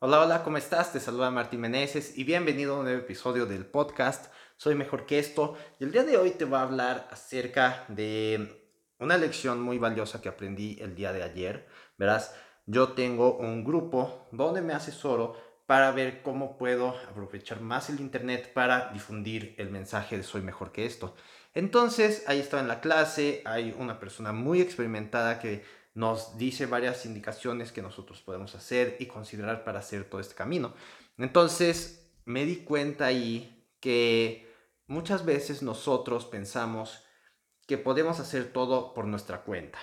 [0.00, 0.92] Hola, hola, ¿cómo estás?
[0.92, 5.18] Te saluda Martín Meneses y bienvenido a un nuevo episodio del podcast Soy Mejor que
[5.18, 5.56] esto.
[5.80, 10.22] Y el día de hoy te voy a hablar acerca de una lección muy valiosa
[10.22, 11.66] que aprendí el día de ayer.
[11.96, 12.32] Verás,
[12.64, 15.34] yo tengo un grupo donde me asesoro
[15.66, 20.70] para ver cómo puedo aprovechar más el Internet para difundir el mensaje de Soy Mejor
[20.70, 21.16] que esto.
[21.54, 27.04] Entonces, ahí estaba en la clase, hay una persona muy experimentada que nos dice varias
[27.06, 30.74] indicaciones que nosotros podemos hacer y considerar para hacer todo este camino.
[31.16, 34.52] Entonces me di cuenta ahí que
[34.86, 37.04] muchas veces nosotros pensamos
[37.66, 39.78] que podemos hacer todo por nuestra cuenta,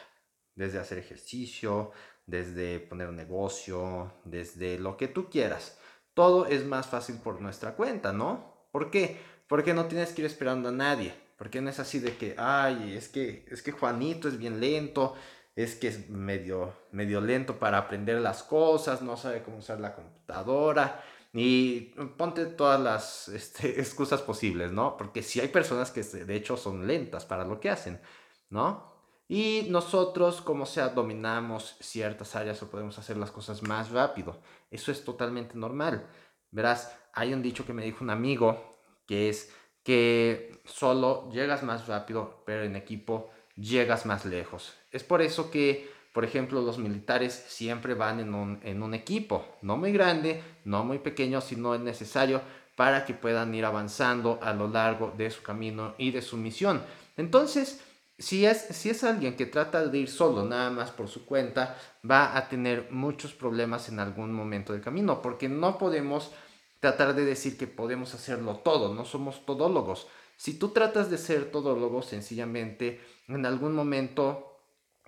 [0.55, 1.91] desde hacer ejercicio,
[2.25, 5.77] desde poner un negocio, desde lo que tú quieras.
[6.13, 8.67] Todo es más fácil por nuestra cuenta, ¿no?
[8.71, 9.19] ¿Por qué?
[9.47, 11.13] Porque no tienes que ir esperando a nadie.
[11.37, 15.15] Porque no es así de que, ay, es que, es que Juanito es bien lento,
[15.55, 19.95] es que es medio, medio lento para aprender las cosas, no sabe cómo usar la
[19.95, 24.97] computadora y ponte todas las este, excusas posibles, ¿no?
[24.97, 27.99] Porque si hay personas que de hecho son lentas para lo que hacen,
[28.49, 28.93] ¿no?
[29.27, 34.39] Y nosotros, como sea, dominamos ciertas áreas o podemos hacer las cosas más rápido.
[34.69, 36.07] Eso es totalmente normal.
[36.51, 38.77] Verás, hay un dicho que me dijo un amigo
[39.07, 39.51] que es
[39.83, 44.73] que solo llegas más rápido, pero en equipo llegas más lejos.
[44.91, 49.57] Es por eso que, por ejemplo, los militares siempre van en un, en un equipo,
[49.61, 52.41] no muy grande, no muy pequeño, sino es necesario
[52.75, 56.81] para que puedan ir avanzando a lo largo de su camino y de su misión.
[57.17, 57.81] Entonces,
[58.17, 61.77] si es, si es alguien que trata de ir solo, nada más por su cuenta,
[62.09, 66.31] va a tener muchos problemas en algún momento del camino, porque no podemos
[66.79, 70.07] tratar de decir que podemos hacerlo todo, no somos todólogos.
[70.37, 74.59] Si tú tratas de ser todólogo, sencillamente en algún momento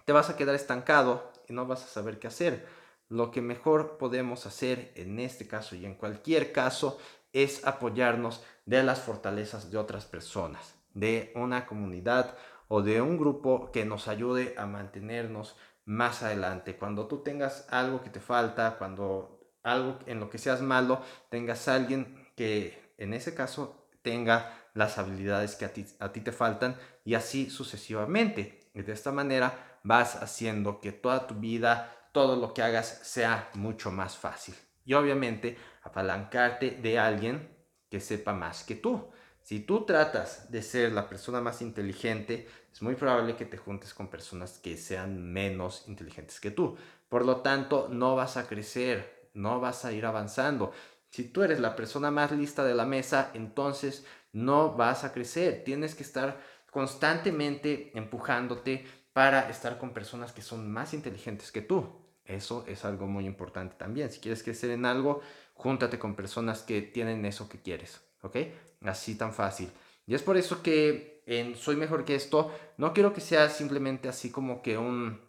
[0.05, 2.65] te vas a quedar estancado y no vas a saber qué hacer.
[3.09, 6.97] Lo que mejor podemos hacer en este caso y en cualquier caso
[7.33, 12.37] es apoyarnos de las fortalezas de otras personas, de una comunidad
[12.67, 16.75] o de un grupo que nos ayude a mantenernos más adelante.
[16.75, 21.67] Cuando tú tengas algo que te falta, cuando algo en lo que seas malo, tengas
[21.67, 26.77] alguien que en ese caso tenga las habilidades que a ti, a ti te faltan
[27.03, 28.69] y así sucesivamente.
[28.73, 33.91] De esta manera vas haciendo que toda tu vida, todo lo que hagas sea mucho
[33.91, 34.53] más fácil.
[34.85, 37.49] Y obviamente apalancarte de alguien
[37.89, 39.09] que sepa más que tú.
[39.41, 43.93] Si tú tratas de ser la persona más inteligente, es muy probable que te juntes
[43.93, 46.77] con personas que sean menos inteligentes que tú.
[47.09, 50.71] Por lo tanto, no vas a crecer, no vas a ir avanzando.
[51.09, 55.63] Si tú eres la persona más lista de la mesa, entonces no vas a crecer.
[55.63, 56.39] Tienes que estar
[56.71, 61.87] constantemente empujándote para estar con personas que son más inteligentes que tú.
[62.25, 64.11] Eso es algo muy importante también.
[64.11, 65.21] Si quieres crecer en algo,
[65.53, 68.01] júntate con personas que tienen eso que quieres.
[68.21, 68.37] ¿Ok?
[68.83, 69.71] Así tan fácil.
[70.05, 74.07] Y es por eso que en Soy Mejor que esto, no quiero que sea simplemente
[74.07, 75.19] así como que un,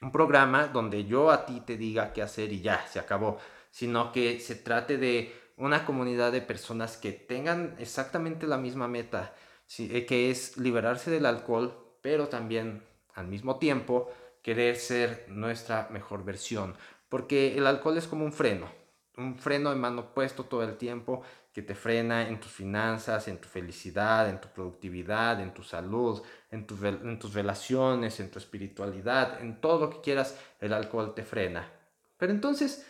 [0.00, 3.38] un programa donde yo a ti te diga qué hacer y ya, se acabó.
[3.70, 9.34] Sino que se trate de una comunidad de personas que tengan exactamente la misma meta,
[9.78, 12.82] eh, que es liberarse del alcohol, pero también
[13.14, 14.10] al mismo tiempo
[14.42, 16.74] querer ser nuestra mejor versión,
[17.08, 18.70] porque el alcohol es como un freno,
[19.18, 21.22] un freno de mano puesto todo el tiempo
[21.52, 26.22] que te frena en tus finanzas, en tu felicidad, en tu productividad, en tu salud,
[26.50, 31.24] en, en tus relaciones, en tu espiritualidad, en todo lo que quieras, el alcohol te
[31.24, 31.70] frena.
[32.16, 32.86] Pero entonces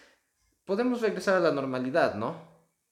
[0.65, 2.49] podemos regresar a la normalidad, ¿no?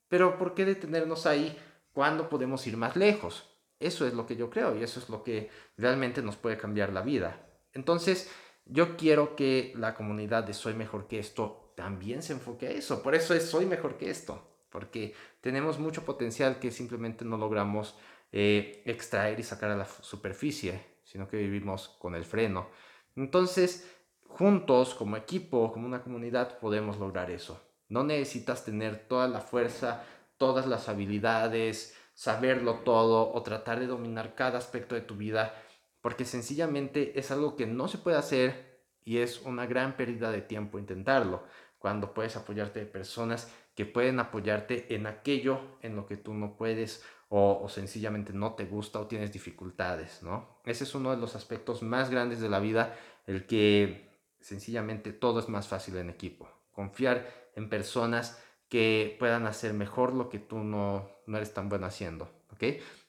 [0.08, 1.56] Pero ¿por qué detenernos ahí
[1.92, 3.48] cuando podemos ir más lejos?
[3.80, 6.92] Eso es lo que yo creo y eso es lo que realmente nos puede cambiar
[6.92, 7.46] la vida.
[7.72, 8.30] Entonces,
[8.64, 13.02] yo quiero que la comunidad de Soy Mejor que esto también se enfoque a eso.
[13.02, 17.96] Por eso es Soy Mejor que esto, porque tenemos mucho potencial que simplemente no logramos
[18.32, 22.68] eh, extraer y sacar a la superficie, sino que vivimos con el freno.
[23.16, 23.88] Entonces,
[24.28, 27.60] juntos, como equipo, como una comunidad, podemos lograr eso.
[27.88, 30.04] No necesitas tener toda la fuerza,
[30.36, 35.54] todas las habilidades, saberlo todo o tratar de dominar cada aspecto de tu vida,
[36.00, 40.42] porque sencillamente es algo que no se puede hacer y es una gran pérdida de
[40.42, 41.44] tiempo intentarlo,
[41.78, 46.56] cuando puedes apoyarte de personas que pueden apoyarte en aquello en lo que tú no
[46.56, 50.60] puedes o, o, sencillamente no te gusta o tienes dificultades, ¿no?
[50.64, 52.96] Ese es uno de los aspectos más grandes de la vida,
[53.26, 54.07] el que
[54.40, 56.48] sencillamente todo es más fácil en equipo.
[56.72, 61.86] Confiar en personas que puedan hacer mejor lo que tú no, no eres tan bueno
[61.86, 62.64] haciendo, ¿ok?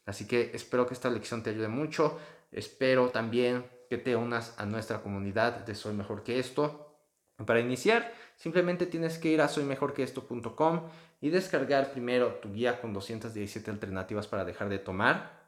[0.06, 2.18] Así que espero que esta lección te ayude mucho,
[2.52, 6.86] espero también que te unas a nuestra comunidad de Soy Mejor que esto
[7.46, 10.90] Para iniciar, simplemente tienes que ir a soymejorqueesto.com
[11.22, 15.40] y descargar primero tu guía con 217 alternativas para dejar de tomar.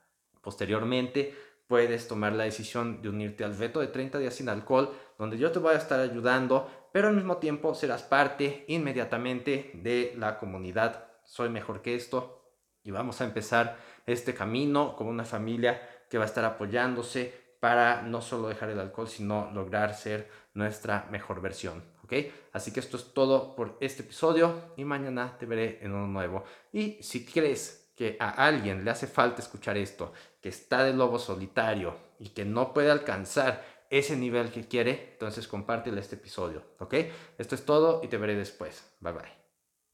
[0.41, 1.35] Posteriormente,
[1.71, 5.53] puedes tomar la decisión de unirte al reto de 30 días sin alcohol, donde yo
[5.53, 11.05] te voy a estar ayudando, pero al mismo tiempo serás parte inmediatamente de la comunidad
[11.23, 12.43] Soy Mejor que esto
[12.83, 18.01] y vamos a empezar este camino como una familia que va a estar apoyándose para
[18.01, 21.81] no solo dejar el alcohol, sino lograr ser nuestra mejor versión.
[22.03, 22.13] ¿ok?
[22.51, 26.43] Así que esto es todo por este episodio y mañana te veré en uno nuevo.
[26.73, 30.11] Y si crees que a alguien le hace falta escuchar esto,
[30.41, 35.47] que está de lobo solitario y que no puede alcanzar ese nivel que quiere, entonces
[35.47, 36.63] compártele este episodio.
[36.79, 36.95] ¿ok?
[37.37, 38.91] Esto es todo y te veré después.
[39.01, 39.40] Bye bye.